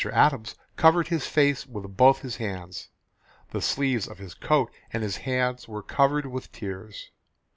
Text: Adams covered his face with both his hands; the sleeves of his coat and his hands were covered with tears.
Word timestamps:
Adams 0.13 0.55
covered 0.77 1.09
his 1.09 1.27
face 1.27 1.67
with 1.67 1.95
both 1.95 2.21
his 2.21 2.37
hands; 2.37 2.89
the 3.51 3.61
sleeves 3.61 4.07
of 4.07 4.17
his 4.17 4.33
coat 4.33 4.71
and 4.91 5.03
his 5.03 5.17
hands 5.17 5.67
were 5.67 5.83
covered 5.83 6.25
with 6.25 6.51
tears. 6.51 7.11